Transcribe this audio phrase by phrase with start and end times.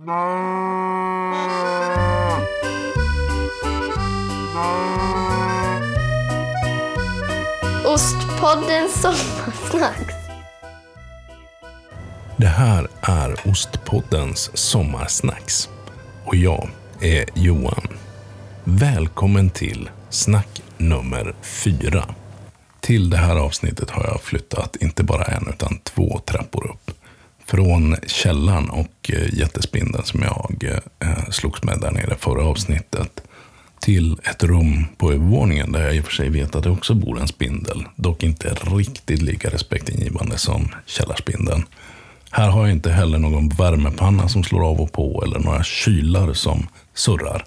[0.00, 0.08] Ostpodden
[8.88, 10.14] Sommarsnacks.
[12.36, 15.68] Det här är Ostpoddens sommarsnacks.
[16.24, 16.68] Och jag
[17.00, 17.88] är Johan.
[18.64, 22.04] Välkommen till snack nummer fyra.
[22.80, 26.79] Till det här avsnittet har jag flyttat inte bara en utan två trappor upp.
[27.50, 33.22] Från källaren och eh, jättespindeln som jag eh, slogs med där nere förra avsnittet.
[33.80, 36.94] Till ett rum på övervåningen där jag i och för sig vet att det också
[36.94, 37.84] bor en spindel.
[37.96, 41.62] Dock inte riktigt lika respektingivande som källarspindeln.
[42.30, 46.32] Här har jag inte heller någon värmepanna som slår av och på eller några kylar
[46.32, 47.44] som surrar.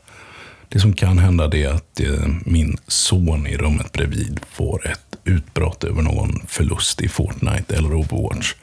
[0.70, 5.84] Det som kan hända är att eh, min son i rummet bredvid får ett utbrott
[5.84, 8.54] över någon förlust i Fortnite eller Overwatch.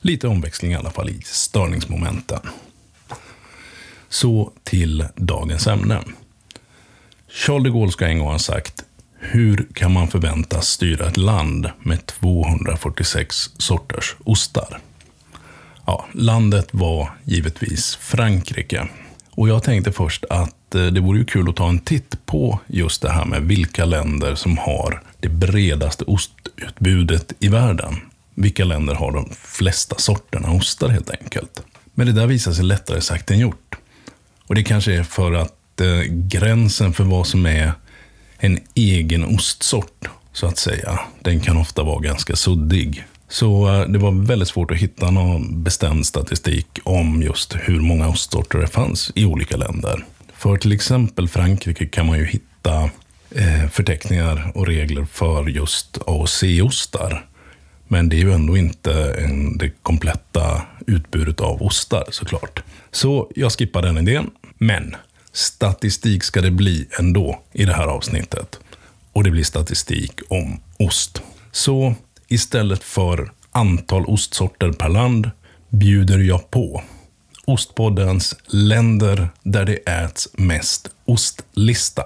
[0.00, 2.40] Lite omväxling i alla fall i störningsmomenten.
[4.08, 6.02] Så till dagens ämne.
[7.28, 8.84] Charles de Gaulle ska en gång ha sagt
[9.18, 14.78] hur kan man förväntas styra ett land med 246 sorters ostar?
[15.86, 18.88] Ja, landet var givetvis Frankrike.
[19.30, 22.60] Och jag tänkte först att eh, det vore ju kul att ta en titt på
[22.66, 27.96] just det här med vilka länder som har det bredaste ostutbudet i världen.
[28.40, 31.62] Vilka länder har de flesta sorterna ostar helt enkelt.
[31.94, 33.76] Men det där visar sig lättare sagt än gjort.
[34.46, 37.72] Och det kanske är för att eh, gränsen för vad som är
[38.38, 43.04] en egen ostsort, så att säga, den kan ofta vara ganska suddig.
[43.28, 48.08] Så eh, det var väldigt svårt att hitta någon bestämd statistik om just hur många
[48.08, 50.04] ostsorter det fanns i olika länder.
[50.36, 52.90] För till exempel Frankrike kan man ju hitta
[53.30, 57.26] eh, förteckningar och regler för just A och C-ostar.
[57.92, 62.62] Men det är ju ändå inte en, det kompletta utbudet av ostar såklart.
[62.90, 64.30] Så jag skippar den idén.
[64.58, 64.96] Men
[65.32, 68.60] statistik ska det bli ändå i det här avsnittet.
[69.12, 71.22] Och det blir statistik om ost.
[71.52, 71.94] Så
[72.28, 75.30] istället för antal ostsorter per land
[75.68, 76.82] bjuder jag på
[77.44, 82.04] Ostpoddens länder där det äts mest ostlista.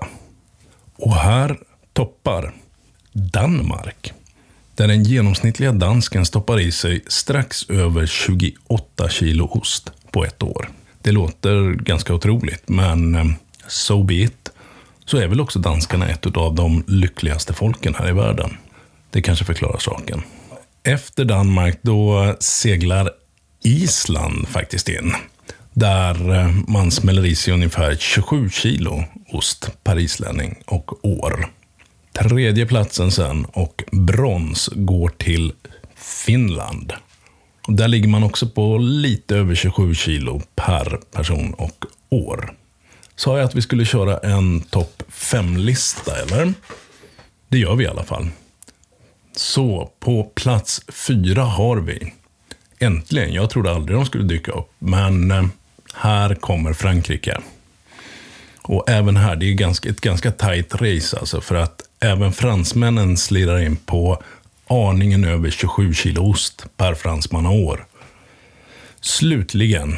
[0.97, 1.59] Och här
[1.93, 2.55] toppar
[3.12, 4.12] Danmark.
[4.77, 10.69] Där den genomsnittliga dansken stoppar i sig strax över 28 kilo ost på ett år.
[11.03, 13.25] Det låter ganska otroligt, men eh,
[13.69, 14.51] so be it.
[15.05, 18.57] Så är väl också danskarna ett av de lyckligaste folken här i världen.
[19.11, 20.23] Det kanske förklarar saken.
[20.83, 23.11] Efter Danmark då seglar
[23.62, 25.15] Island faktiskt in.
[25.73, 31.47] Där eh, man smäller i sig ungefär 27 kilo ost per islänning och år.
[32.19, 35.53] Tredje platsen sen och brons går till
[35.97, 36.93] Finland.
[37.69, 42.55] Där ligger man också på lite över 27 kilo per person och år.
[43.17, 46.55] Sa jag att vi skulle köra en topp 5-lista, eller?
[47.49, 48.29] Det gör vi i alla fall.
[49.37, 52.15] Så på plats fyra har vi,
[52.79, 55.45] äntligen, jag trodde aldrig de skulle dyka upp, men eh,
[55.95, 57.41] här kommer Frankrike.
[58.63, 63.60] Och även här, det är ett ganska tajt race alltså, för att även fransmännen slirar
[63.60, 64.22] in på
[64.66, 67.87] aningen över 27 kilo ost per fransman och år.
[69.00, 69.97] Slutligen,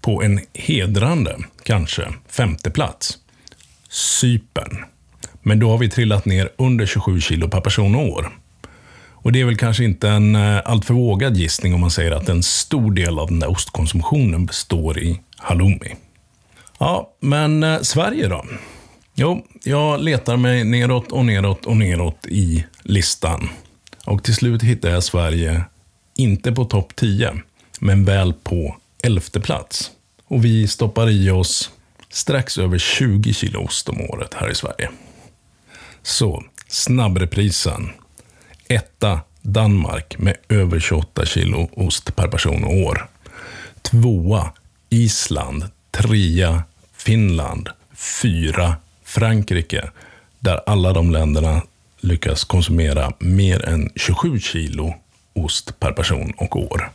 [0.00, 3.18] på en hedrande, kanske, femte plats,
[3.88, 4.84] Cypern.
[5.42, 8.32] Men då har vi trillat ner under 27 kilo per person och år.
[9.22, 12.28] Och det är väl kanske inte en eh, alltför vågad gissning om man säger att
[12.28, 15.94] en stor del av den där ostkonsumtionen består i halloumi.
[16.78, 18.44] Ja, men eh, Sverige då?
[19.14, 23.48] Jo, jag letar mig neråt och neråt och neråt i listan.
[24.04, 25.64] Och till slut hittar jag Sverige,
[26.14, 27.32] inte på topp 10,
[27.80, 29.90] men väl på elfte plats.
[30.24, 31.70] Och vi stoppar i oss
[32.10, 34.90] strax över 20 kilo ost om året här i Sverige.
[36.02, 37.90] Så, snabbreprisen.
[38.68, 43.08] Etta Danmark med över 28 kilo ost per person och år.
[43.82, 44.52] Tvåa
[44.88, 45.64] Island.
[45.90, 46.62] Trea
[46.96, 47.68] Finland.
[48.22, 48.76] Fyra
[49.12, 49.90] Frankrike.
[50.38, 51.62] Där alla de länderna
[52.00, 54.94] lyckas konsumera mer än 27 kilo
[55.32, 56.90] ost per person och år.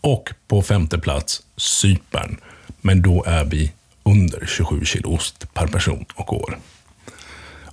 [0.00, 2.36] Och på femte plats Cypern.
[2.80, 3.72] Men då är vi
[4.02, 6.58] under 27 kilo ost per person och år.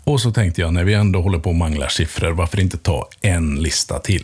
[0.04, 3.10] Och så tänkte jag, när vi ändå håller på och manglar siffror, varför inte ta
[3.22, 4.24] en lista till?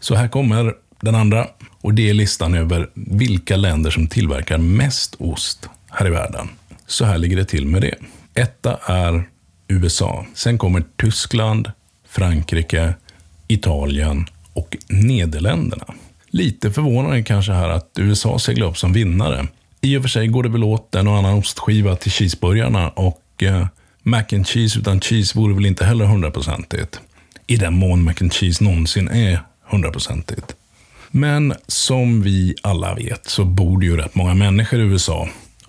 [0.00, 1.48] Så här kommer den andra.
[1.80, 6.48] Och det är listan över vilka länder som tillverkar mest ost här i världen.
[6.86, 7.94] Så här ligger det till med det.
[8.34, 9.28] Etta är
[9.68, 10.26] USA.
[10.34, 11.72] Sen kommer Tyskland,
[12.08, 12.94] Frankrike,
[13.48, 15.94] Italien och Nederländerna.
[16.30, 19.46] Lite förvånande kanske här att USA seglar upp som vinnare
[19.80, 23.42] I och för sig går det väl åt en och annan ostskiva till cheeseburgarna och
[23.42, 23.66] eh,
[24.02, 27.00] mac and cheese utan cheese vore väl inte heller hundraprocentigt.
[27.46, 30.54] I den mån mac and cheese någonsin är hundraprocentigt.
[31.10, 35.28] Men som vi alla vet så bor det ju rätt många människor i USA.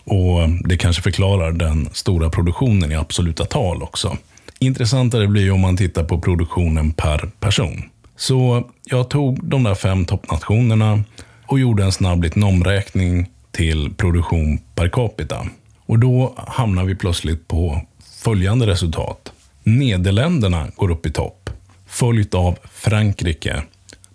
[0.09, 4.17] Och det kanske förklarar den stora produktionen i absoluta tal också.
[4.59, 7.83] Intressantare blir ju om man tittar på produktionen per person.
[8.15, 11.03] Så jag tog de där fem toppnationerna
[11.45, 15.47] och gjorde en snabb liten omräkning till produktion per capita.
[15.85, 17.81] Och då hamnar vi plötsligt på
[18.23, 19.31] följande resultat.
[19.63, 21.49] Nederländerna går upp i topp,
[21.87, 23.63] följt av Frankrike,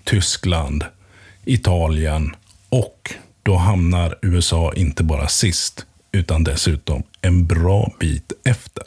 [0.05, 0.85] Tyskland,
[1.45, 2.35] Italien
[2.69, 3.15] och
[3.45, 8.85] då hamnar USA inte bara sist, utan dessutom en bra bit efter.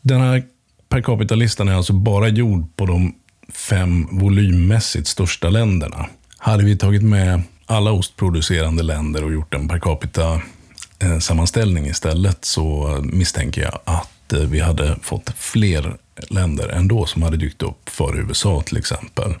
[0.00, 0.44] Den här
[0.88, 3.14] per capita-listan är alltså bara gjord på de
[3.52, 6.06] fem volymmässigt största länderna.
[6.38, 12.98] Hade vi tagit med alla ostproducerande länder och gjort en per capita-sammanställning eh, istället så
[13.02, 15.96] misstänker jag att eh, vi hade fått fler
[16.30, 19.34] länder ändå som hade dykt upp för USA till exempel.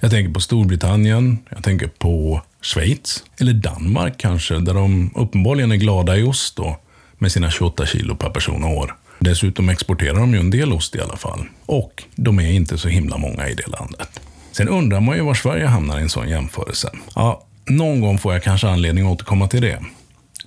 [0.00, 5.76] Jag tänker på Storbritannien, jag tänker på Schweiz, eller Danmark kanske, där de uppenbarligen är
[5.76, 6.76] glada i ost då,
[7.18, 8.96] med sina 28 kilo per person och år.
[9.18, 11.44] Dessutom exporterar de ju en del ost i alla fall.
[11.66, 14.20] Och de är inte så himla många i det landet.
[14.52, 16.90] Sen undrar man ju var Sverige hamnar i en sån jämförelse.
[17.14, 19.82] Ja, någon gång får jag kanske anledning att återkomma till det.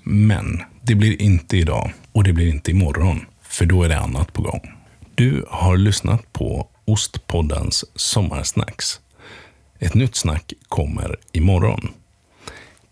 [0.03, 4.33] Men det blir inte idag och det blir inte imorgon, för då är det annat
[4.33, 4.61] på gång.
[5.15, 8.99] Du har lyssnat på Ostpoddens Sommarsnacks.
[9.79, 11.89] Ett nytt snack kommer imorgon.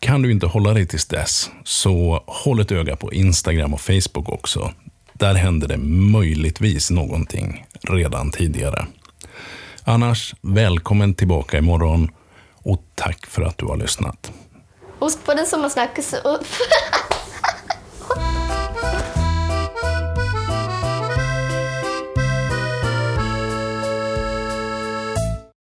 [0.08, 4.30] Kan du inte hålla dig tills dess, så håll ett öga på Instagram och Facebook
[4.30, 4.72] också.
[5.14, 5.78] Där händer det
[6.12, 8.86] möjligtvis någonting redan tidigare.
[9.84, 12.12] Annars, välkommen tillbaka imorgon
[12.54, 14.32] och tack för att du har lyssnat.
[15.00, 16.00] Ost på den sommarsnack.